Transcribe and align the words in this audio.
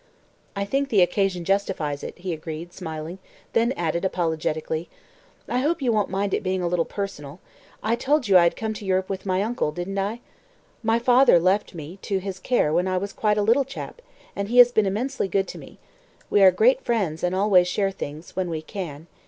"I 0.55 0.65
think 0.65 0.89
the 0.89 1.03
occasion 1.03 1.45
justifies 1.45 2.03
it," 2.03 2.17
he 2.17 2.33
agreed, 2.33 2.73
smiling; 2.73 3.19
then 3.53 3.71
added 3.73 4.03
apologetically, 4.03 4.89
"I 5.47 5.59
hope 5.59 5.79
you 5.79 5.91
won't 5.91 6.09
mind 6.09 6.33
it 6.33 6.41
being 6.41 6.63
a 6.63 6.67
little 6.67 6.85
personal. 6.85 7.39
I 7.83 7.95
told 7.95 8.27
you 8.27 8.35
I 8.35 8.41
had 8.45 8.55
come 8.55 8.73
to 8.73 8.83
Europe 8.85 9.09
with 9.09 9.27
my 9.27 9.43
uncle, 9.43 9.71
didn't 9.71 9.99
I? 9.99 10.21
My 10.81 10.97
father 10.97 11.37
left 11.39 11.75
me 11.75 11.99
to 12.01 12.17
his 12.17 12.39
care 12.39 12.73
when 12.73 12.87
I 12.87 12.97
was 12.97 13.13
quite 13.13 13.37
a 13.37 13.43
little 13.43 13.63
chap, 13.63 14.01
and 14.35 14.47
he 14.47 14.57
has 14.57 14.71
been 14.71 14.87
immensely 14.87 15.27
good 15.27 15.47
to 15.49 15.59
me. 15.59 15.77
We 16.31 16.41
are 16.41 16.49
great 16.49 16.81
friends, 16.83 17.21
and 17.23 17.35
always 17.35 17.67
share 17.67 17.91
things 17.91 18.35
when 18.35 18.49
we 18.49 18.63
can. 18.63 19.05